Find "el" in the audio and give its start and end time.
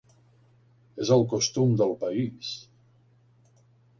1.15-1.25